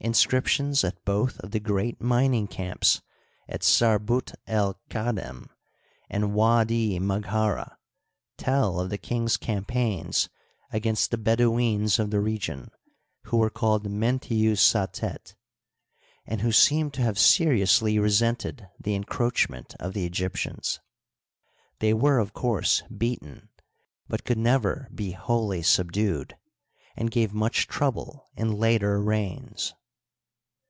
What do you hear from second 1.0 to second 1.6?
both of the